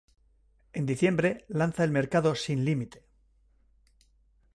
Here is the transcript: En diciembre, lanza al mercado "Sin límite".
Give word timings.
En 0.73 0.87
diciembre, 0.87 1.45
lanza 1.47 1.83
al 1.83 1.91
mercado 1.91 2.33
"Sin 2.33 2.65
límite". 2.65 3.05